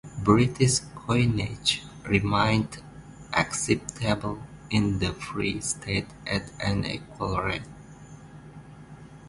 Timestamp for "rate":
7.39-7.61